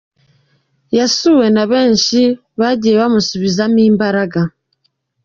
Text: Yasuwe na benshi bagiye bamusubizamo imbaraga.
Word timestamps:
Yasuwe 0.97 1.45
na 1.55 1.63
benshi 1.71 2.19
bagiye 2.59 2.95
bamusubizamo 3.01 3.79
imbaraga. 3.89 4.41